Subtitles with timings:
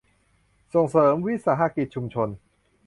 [0.73, 2.29] ส่งเสริมวิสาหกิจชุมชน